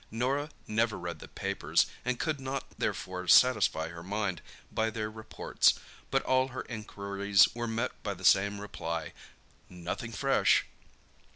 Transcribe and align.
Norah 0.09 0.49
never 0.67 0.97
read 0.97 1.19
the 1.19 1.27
papers, 1.27 1.85
and 2.03 2.19
could 2.19 2.39
not 2.39 2.65
therefore 2.79 3.27
satisfy 3.27 3.89
her 3.89 4.01
mind 4.01 4.41
by 4.71 4.89
their 4.89 5.11
reports; 5.11 5.75
but 6.09 6.23
all 6.23 6.47
her 6.47 6.63
inquiries 6.63 7.53
were 7.53 7.67
met 7.67 7.91
by 8.01 8.15
the 8.15 8.25
same 8.25 8.59
reply, 8.59 9.13
"Nothing 9.69 10.11
fresh." 10.11 10.65